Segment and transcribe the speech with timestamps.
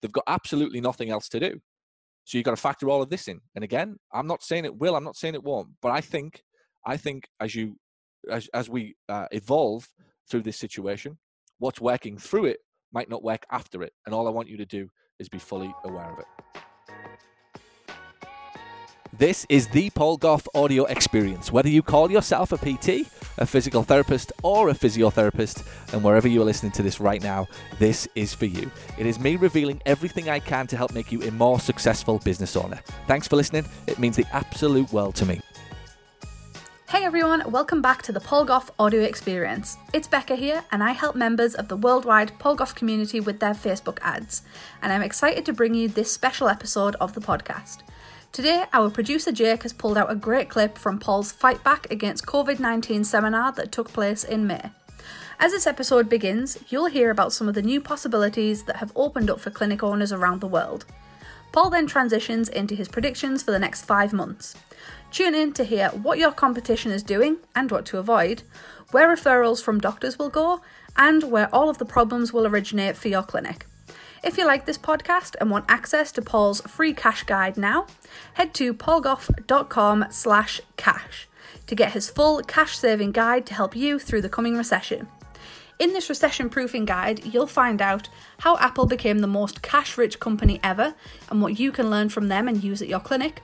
[0.00, 1.60] they've got absolutely nothing else to do.
[2.24, 3.40] So you've got to factor all of this in.
[3.54, 6.42] And again, I'm not saying it will, I'm not saying it won't, but I think,
[6.84, 7.76] I think as you,
[8.30, 9.88] as, as we uh, evolve
[10.28, 11.18] through this situation,
[11.58, 12.58] what's working through it
[12.92, 13.92] might not work after it.
[14.04, 14.88] And all I want you to do
[15.18, 16.26] is be fully aware of it.
[19.18, 21.50] This is the Paul Gough audio experience.
[21.50, 23.08] Whether you call yourself a PT,
[23.38, 27.46] a physical therapist, or a physiotherapist, and wherever you are listening to this right now,
[27.78, 28.70] this is for you.
[28.98, 32.56] It is me revealing everything I can to help make you a more successful business
[32.56, 32.80] owner.
[33.06, 33.66] Thanks for listening.
[33.86, 35.40] It means the absolute world to me.
[36.88, 39.76] Hey everyone, welcome back to the Paul Gough audio experience.
[39.92, 43.54] It's Becca here, and I help members of the worldwide Paul Gough community with their
[43.54, 44.42] Facebook ads.
[44.80, 47.78] And I'm excited to bring you this special episode of the podcast.
[48.32, 52.26] Today, our producer Jake has pulled out a great clip from Paul's Fight Back Against
[52.26, 54.70] COVID 19 seminar that took place in May.
[55.38, 59.30] As this episode begins, you'll hear about some of the new possibilities that have opened
[59.30, 60.84] up for clinic owners around the world.
[61.52, 64.54] Paul then transitions into his predictions for the next five months.
[65.10, 68.42] Tune in to hear what your competition is doing and what to avoid,
[68.90, 70.60] where referrals from doctors will go,
[70.96, 73.66] and where all of the problems will originate for your clinic.
[74.26, 77.86] If you like this podcast and want access to Paul's free cash guide now,
[78.34, 81.28] head to paulgough.com slash cash
[81.68, 85.06] to get his full cash saving guide to help you through the coming recession.
[85.78, 90.18] In this recession proofing guide, you'll find out how Apple became the most cash rich
[90.18, 90.96] company ever
[91.30, 93.42] and what you can learn from them and use at your clinic,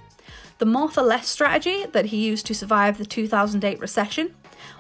[0.59, 4.35] the more for less strategy that he used to survive the 2008 recession,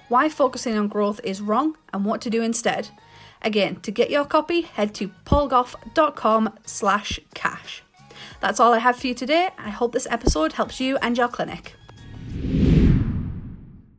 [0.09, 2.89] why focusing on growth is wrong and what to do instead,
[3.43, 7.83] Again, to get your copy, head to paulgough.com slash cash.
[8.41, 9.51] That's all I have for you today.
[9.59, 11.75] I hope this episode helps you and your clinic.
[12.33, 13.21] And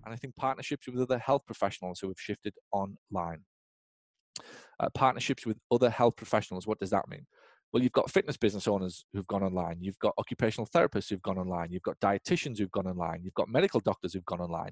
[0.06, 3.42] I think partnerships with other health professionals who have shifted online.
[4.80, 7.26] Uh, partnerships with other health professionals, what does that mean?
[7.72, 9.78] Well, you've got fitness business owners who've gone online.
[9.82, 11.72] You've got occupational therapists who've gone online.
[11.72, 13.22] You've got dietitians who've gone online.
[13.24, 14.72] You've got medical doctors who've gone online.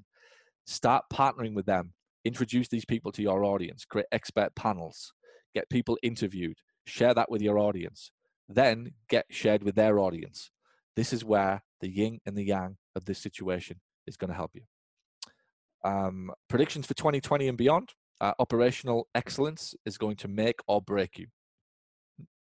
[0.66, 1.92] Start partnering with them
[2.24, 5.12] introduce these people to your audience, create expert panels,
[5.54, 6.56] get people interviewed,
[6.86, 8.10] share that with your audience,
[8.48, 10.50] then get shared with their audience.
[10.96, 14.52] This is where the yin and the yang of this situation is going to help
[14.54, 14.62] you.
[15.84, 17.90] Um, predictions for 2020 and beyond
[18.20, 21.26] uh, operational excellence is going to make or break you.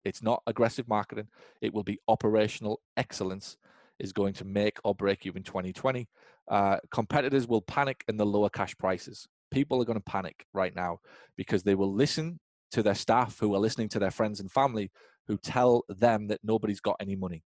[0.05, 1.29] It's not aggressive marketing,
[1.61, 3.57] it will be operational excellence
[3.99, 6.07] is going to make or break you in 2020.
[6.49, 10.75] Uh, competitors will panic in the lower cash prices people are going to panic right
[10.75, 10.99] now
[11.37, 12.39] because they will listen
[12.73, 14.91] to their staff who are listening to their friends and family
[15.27, 17.43] who tell them that nobody's got any money.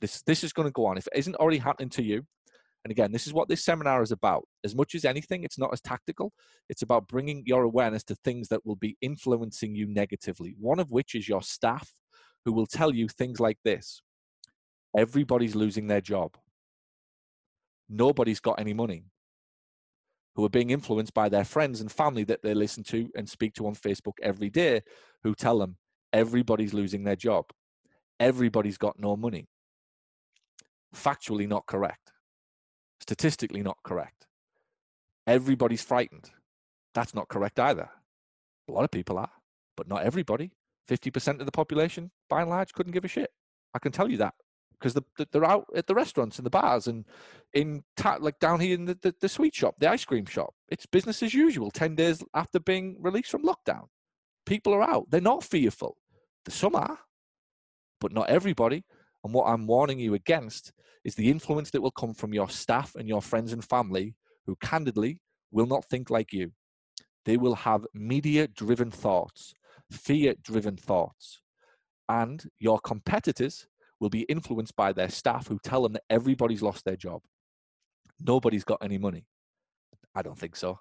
[0.00, 0.98] This this is going to go on.
[0.98, 2.22] If it isn't already happening to you,
[2.84, 4.44] and again, this is what this seminar is about.
[4.64, 6.32] As much as anything, it's not as tactical.
[6.68, 10.54] It's about bringing your awareness to things that will be influencing you negatively.
[10.60, 11.90] One of which is your staff,
[12.44, 14.00] who will tell you things like this:
[14.96, 16.36] everybody's losing their job.
[17.88, 19.04] Nobody's got any money
[20.38, 23.52] who are being influenced by their friends and family that they listen to and speak
[23.54, 24.80] to on Facebook every day,
[25.24, 25.76] who tell them
[26.12, 27.46] everybody's losing their job,
[28.20, 29.48] everybody's got no money.
[30.94, 32.12] Factually not correct,
[33.00, 34.28] statistically not correct.
[35.26, 36.30] Everybody's frightened.
[36.94, 37.90] That's not correct either.
[38.68, 39.32] A lot of people are,
[39.76, 40.52] but not everybody.
[40.88, 43.30] 50% of the population, by and large, couldn't give a shit.
[43.74, 44.34] I can tell you that
[44.78, 47.04] because the, the, they're out at the restaurants and the bars and
[47.54, 47.82] in
[48.20, 50.54] like down here in the, the, the sweet shop, the ice cream shop.
[50.68, 51.70] It's business as usual.
[51.70, 53.86] Ten days after being released from lockdown,
[54.46, 55.06] people are out.
[55.10, 55.96] They're not fearful.
[56.48, 56.98] Some are,
[58.00, 58.84] but not everybody.
[59.24, 60.72] And what I'm warning you against
[61.04, 64.14] is the influence that will come from your staff and your friends and family
[64.46, 66.52] who candidly will not think like you.
[67.24, 69.52] They will have media driven thoughts,
[69.90, 71.40] fear driven thoughts.
[72.08, 73.66] And your competitors
[74.00, 77.22] will be influenced by their staff who tell them that everybody's lost their job.
[78.20, 79.26] Nobody's got any money.
[80.14, 80.80] I don't think so.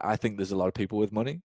[0.00, 1.42] I think there's a lot of people with money.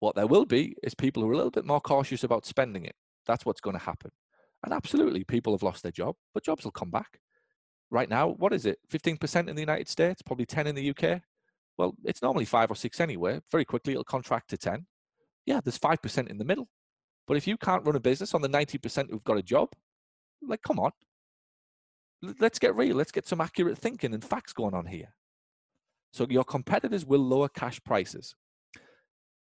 [0.00, 2.84] What there will be is people who are a little bit more cautious about spending
[2.84, 2.94] it.
[3.26, 4.10] That's what's going to happen.
[4.64, 7.18] And absolutely, people have lost their job, but jobs will come back.
[7.90, 8.78] Right now, what is it?
[8.90, 11.22] 15% in the United States, probably 10 in the UK.
[11.78, 13.40] Well, it's normally five or six anyway.
[13.50, 14.86] Very quickly, it'll contract to 10.
[15.44, 16.68] Yeah, there's 5% in the middle.
[17.26, 19.68] But if you can't run a business on the 90% who've got a job,
[20.42, 20.92] like, come on.
[22.40, 22.96] Let's get real.
[22.96, 25.14] Let's get some accurate thinking and facts going on here.
[26.12, 28.34] So your competitors will lower cash prices.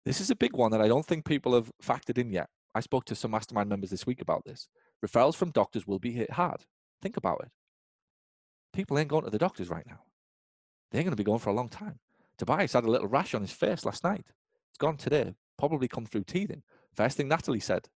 [0.04, 2.48] This is a big one that I don't think people have factored in yet.
[2.74, 4.68] I spoke to some mastermind members this week about this.
[5.04, 6.64] Referrals from doctors will be hit hard.
[7.02, 7.50] Think about it.
[8.72, 10.00] People ain't going to the doctors right now.
[10.90, 11.98] They're going to be going for a long time.
[12.38, 14.26] Tobias had a little rash on his face last night.
[14.70, 15.34] It's gone today.
[15.58, 16.62] Probably come through teething.
[16.94, 17.88] First thing Natalie said,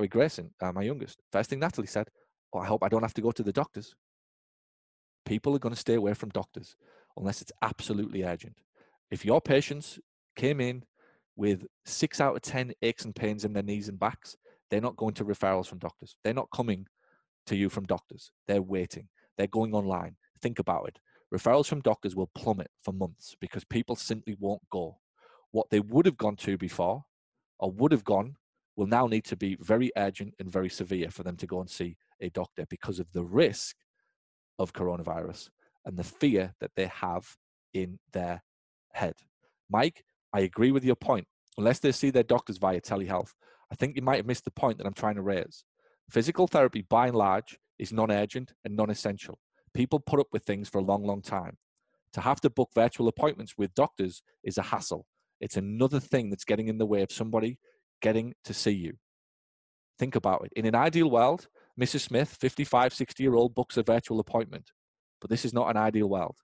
[0.00, 2.08] sorry, Grayson, uh, my youngest, first thing Natalie said,
[2.54, 3.94] oh, I hope I don't have to go to the doctors.
[5.26, 6.74] People are going to stay away from doctors
[7.18, 8.56] unless it's absolutely urgent.
[9.10, 9.98] If your patients
[10.36, 10.84] came in
[11.36, 14.36] with six out of 10 aches and pains in their knees and backs,
[14.70, 16.16] they're not going to referrals from doctors.
[16.24, 16.86] They're not coming
[17.48, 18.30] to you from doctors.
[18.48, 19.06] They're waiting.
[19.36, 20.16] They're going online.
[20.40, 20.98] Think about it.
[21.34, 24.96] Referrals from doctors will plummet for months because people simply won't go.
[25.50, 27.04] What they would have gone to before
[27.58, 28.36] or would have gone
[28.80, 31.68] will now need to be very urgent and very severe for them to go and
[31.68, 33.76] see a doctor because of the risk
[34.58, 35.50] of coronavirus
[35.84, 37.28] and the fear that they have
[37.74, 38.42] in their
[38.94, 39.12] head.
[39.68, 41.26] Mike, I agree with your point.
[41.58, 43.34] Unless they see their doctors via telehealth,
[43.70, 45.62] I think you might have missed the point that I'm trying to raise.
[46.08, 49.38] Physical therapy, by and large, is non urgent and non essential.
[49.74, 51.58] People put up with things for a long, long time.
[52.14, 55.04] To have to book virtual appointments with doctors is a hassle.
[55.38, 57.58] It's another thing that's getting in the way of somebody
[58.00, 58.94] getting to see you.
[59.98, 60.52] Think about it.
[60.56, 61.48] In an ideal world,
[61.80, 62.00] Mrs.
[62.00, 64.70] Smith, 55, 60 year old, books a virtual appointment.
[65.20, 66.36] But this is not an ideal world.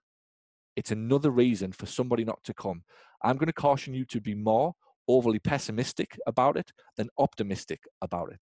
[0.75, 2.83] It's another reason for somebody not to come.
[3.23, 4.73] I'm going to caution you to be more
[5.07, 8.41] overly pessimistic about it than optimistic about it.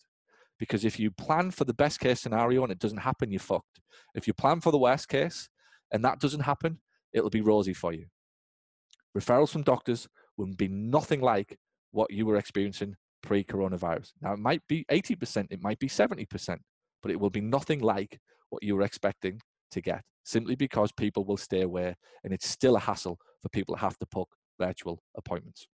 [0.59, 3.79] Because if you plan for the best case scenario and it doesn't happen, you're fucked.
[4.15, 5.49] If you plan for the worst case
[5.91, 6.79] and that doesn't happen,
[7.13, 8.05] it'll be rosy for you.
[9.17, 10.07] Referrals from doctors
[10.37, 11.57] will be nothing like
[11.91, 14.11] what you were experiencing pre coronavirus.
[14.21, 16.57] Now, it might be 80%, it might be 70%,
[17.01, 18.19] but it will be nothing like
[18.49, 19.41] what you were expecting
[19.71, 23.75] to get simply because people will stay away and it's still a hassle for people
[23.75, 24.29] to have to book
[24.59, 25.67] virtual appointments.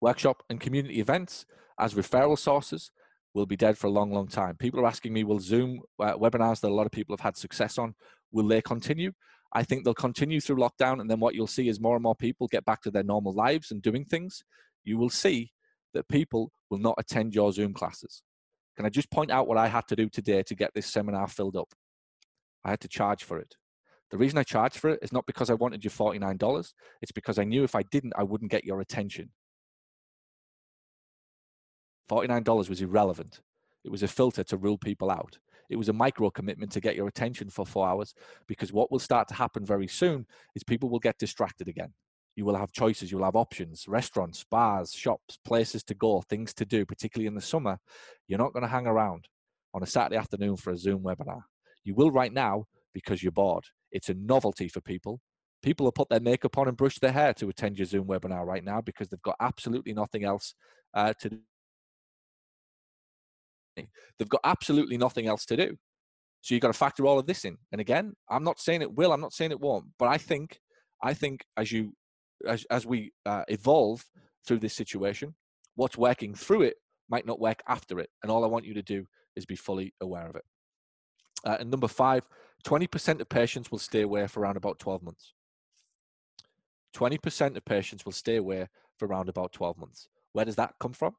[0.00, 1.44] Workshop and community events
[1.78, 2.90] as referral sources
[3.34, 4.56] will be dead for a long, long time.
[4.56, 7.36] People are asking me, will Zoom uh, webinars that a lot of people have had
[7.36, 7.94] success on,
[8.32, 9.12] will they continue?
[9.52, 12.14] I think they'll continue through lockdown, and then what you'll see is more and more
[12.14, 14.44] people get back to their normal lives and doing things.
[14.84, 15.52] You will see
[15.94, 18.22] that people will not attend your Zoom classes.
[18.76, 21.28] Can I just point out what I had to do today to get this seminar
[21.28, 21.72] filled up?
[22.64, 23.54] I had to charge for it.
[24.10, 27.38] The reason I charged for it is not because I wanted your $49, it's because
[27.38, 29.30] I knew if I didn't, I wouldn't get your attention.
[32.10, 33.40] $49 was irrelevant.
[33.84, 35.38] It was a filter to rule people out.
[35.70, 38.14] It was a micro commitment to get your attention for four hours
[38.46, 41.92] because what will start to happen very soon is people will get distracted again.
[42.36, 46.52] You will have choices, you will have options, restaurants, bars, shops, places to go, things
[46.54, 47.78] to do, particularly in the summer.
[48.26, 49.28] You're not going to hang around
[49.72, 51.42] on a Saturday afternoon for a Zoom webinar.
[51.84, 53.64] You will right now because you're bored.
[53.92, 55.20] It's a novelty for people.
[55.62, 58.44] People will put their makeup on and brush their hair to attend your Zoom webinar
[58.44, 60.54] right now because they've got absolutely nothing else
[60.92, 61.38] uh, to do.
[64.18, 65.76] They've got absolutely nothing else to do.
[66.42, 67.56] So you've got to factor all of this in.
[67.72, 70.58] And again, I'm not saying it will, I'm not saying it won't, but I think,
[71.02, 71.94] I think as you,
[72.44, 74.04] as, as we uh, evolve
[74.46, 75.34] through this situation,
[75.74, 76.76] what's working through it
[77.08, 78.10] might not work after it.
[78.22, 79.06] And all I want you to do
[79.36, 80.44] is be fully aware of it.
[81.44, 82.22] Uh, and number five,
[82.64, 85.34] 20% of patients will stay away for around about 12 months.
[86.96, 88.68] 20% of patients will stay away
[88.98, 90.08] for around about 12 months.
[90.32, 91.14] Where does that come from?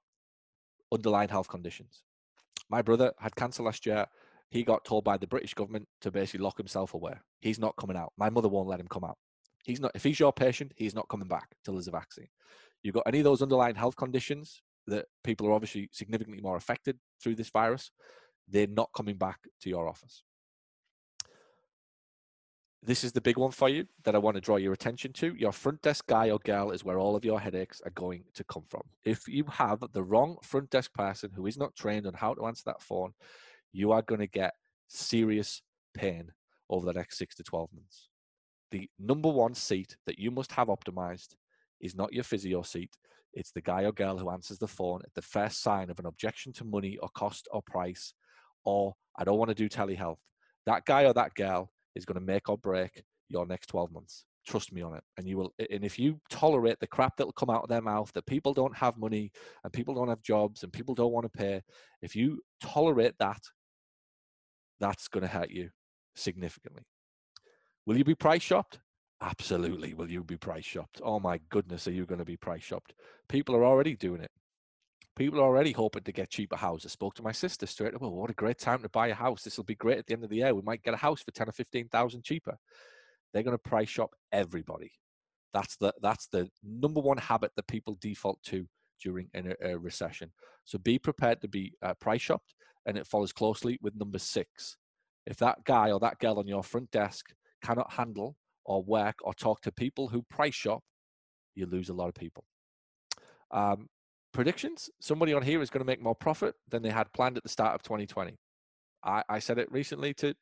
[0.91, 2.03] Underlying health conditions.
[2.69, 4.07] My brother had cancer last year.
[4.49, 7.13] He got told by the British government to basically lock himself away.
[7.41, 8.13] He's not coming out.
[8.17, 9.17] My mother won't let him come out.
[9.65, 9.91] He's not.
[9.95, 12.27] If he's your patient, he's not coming back till there's a vaccine.
[12.83, 16.99] You've got any of those underlying health conditions that people are obviously significantly more affected
[17.21, 17.91] through this virus.
[18.47, 20.23] They're not coming back to your office
[22.85, 25.35] this is the big one for you that I want to draw your attention to.
[25.35, 28.43] Your front desk guy or girl is where all of your headaches are going to
[28.43, 28.83] come from.
[29.03, 32.45] If you have the wrong front desk person who is not trained on how to
[32.45, 33.13] answer that phone,
[33.73, 34.53] you are going to get
[34.87, 35.61] serious
[35.95, 36.31] pain
[36.69, 38.09] over the next six to 12 months.
[38.75, 41.35] The number one seat that you must have optimized
[41.79, 42.91] is not your physio seat.
[43.33, 46.07] It's the guy or girl who answers the phone at the first sign of an
[46.07, 48.13] objection to money or cost or price,
[48.65, 50.17] or I don't want to do telehealth.
[50.65, 54.25] That guy or that girl is going to make or break your next 12 months.
[54.45, 55.03] Trust me on it.
[55.17, 58.11] And you will, and if you tolerate the crap that'll come out of their mouth
[58.11, 59.31] that people don't have money
[59.63, 61.61] and people don't have jobs and people don't want to pay,
[62.01, 63.39] if you tolerate that,
[64.81, 65.69] that's going to hurt you
[66.17, 66.83] significantly.
[67.85, 68.79] Will you be price shopped?
[69.21, 69.93] Absolutely.
[69.93, 71.01] Will you be price shopped?
[71.03, 72.93] Oh my goodness, are you going to be price shopped?
[73.29, 74.31] People are already doing it.
[75.15, 76.91] People are already hoping to get cheaper houses.
[76.91, 78.09] Spoke to my sister straight away.
[78.09, 79.43] What a great time to buy a house.
[79.43, 80.53] This will be great at the end of the year.
[80.53, 82.57] We might get a house for 10 or 15,000 cheaper.
[83.31, 84.91] They're going to price shop everybody.
[85.53, 88.67] That's the, that's the number one habit that people default to
[89.01, 90.33] during a, a recession.
[90.65, 92.53] So be prepared to be uh, price shopped.
[92.85, 94.75] And it follows closely with number six.
[95.25, 97.33] If that guy or that girl on your front desk
[97.65, 100.81] cannot handle or work or talk to people who price shop,
[101.55, 102.43] you lose a lot of people.
[103.51, 103.87] Um,
[104.33, 104.89] predictions.
[104.99, 107.49] Somebody on here is going to make more profit than they had planned at the
[107.49, 108.35] start of 2020.
[109.03, 110.35] I, I said it recently to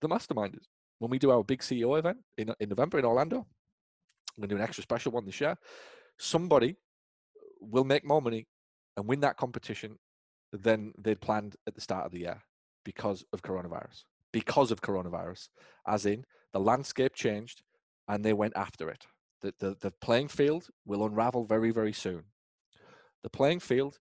[0.00, 0.66] the masterminders
[0.98, 3.38] when we do our big CEO event in, in November in Orlando.
[3.38, 5.56] I'm going to do an extra special one this year.
[6.18, 6.76] Somebody
[7.60, 8.46] will make more money
[8.96, 9.98] and win that competition
[10.52, 12.42] than they'd planned at the start of the year
[12.84, 14.04] because of coronavirus.
[14.40, 15.48] Because of coronavirus,
[15.86, 17.62] as in the landscape changed
[18.06, 19.06] and they went after it.
[19.40, 22.24] The, the, the playing field will unravel very, very soon.
[23.22, 23.98] The playing field,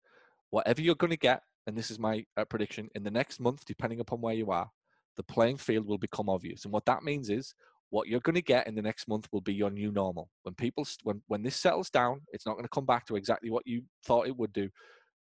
[0.50, 3.64] whatever you're going to get, and this is my uh, prediction, in the next month,
[3.66, 4.70] depending upon where you are,
[5.16, 6.66] the playing field will become obvious.
[6.66, 7.54] And what that means is
[7.92, 10.30] what you're going to get in the next month will be your new normal.
[10.44, 13.50] When people, when, when this settles down, it's not going to come back to exactly
[13.50, 14.70] what you thought it would do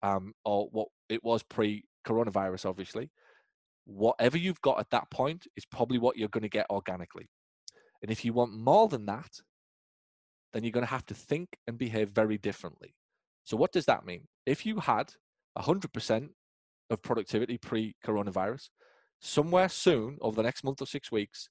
[0.02, 3.10] um, or what it was pre coronavirus, obviously.
[3.88, 7.30] Whatever you've got at that point is probably what you're going to get organically.
[8.02, 9.30] And if you want more than that,
[10.52, 12.94] then you're going to have to think and behave very differently.
[13.44, 14.28] So, what does that mean?
[14.44, 15.14] If you had
[15.56, 16.28] 100%
[16.90, 18.68] of productivity pre coronavirus,
[19.20, 21.48] somewhere soon over the next month or six weeks,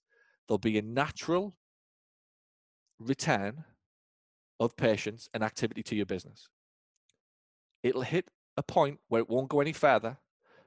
[0.48, 1.56] there'll be a natural
[3.00, 3.64] return
[4.60, 6.50] of patients and activity to your business.
[7.82, 10.18] It'll hit a point where it won't go any further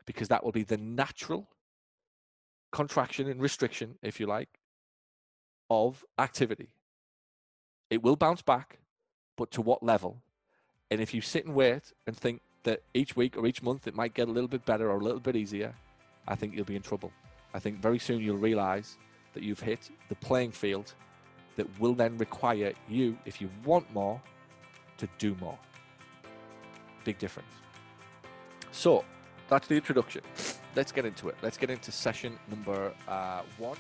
[0.05, 1.49] because that will be the natural
[2.73, 4.49] contraction and restriction, if you like,
[5.69, 6.71] of activity.
[7.91, 8.79] It will bounce back,
[9.37, 10.23] but to what level?
[10.91, 13.95] And if you sit and wait and think that each week or each month it
[13.95, 15.75] might get a little bit better or a little bit easier,
[16.29, 17.13] I think you'll be in trouble.
[17.55, 18.99] I think very soon you'll realize
[19.35, 20.95] that you've hit the playing field
[21.57, 24.21] that will then require you, if you want more,
[24.99, 25.59] to do more.
[27.05, 27.53] Big difference.
[28.73, 29.05] So,
[29.51, 30.23] that's the introduction.
[30.75, 31.35] Let's get into it.
[31.43, 33.77] Let's get into session number uh, one.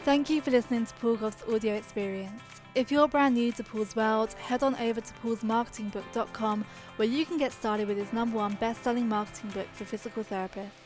[0.00, 2.40] Thank you for listening to Paul Gough's audio experience.
[2.76, 6.64] If you're brand new to Paul's world, head on over to paulsmarketingbook.com
[6.94, 10.22] where you can get started with his number one best selling marketing book for physical
[10.22, 10.85] therapists.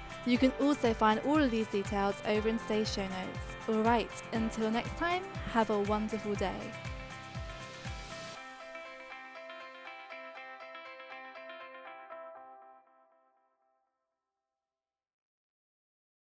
[0.25, 3.67] You can also find all of these details over in today's show notes.
[3.67, 6.59] Alright, until next time, have a wonderful day.